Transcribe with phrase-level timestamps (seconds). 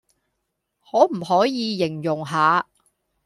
[0.81, 2.65] 可唔可以形容下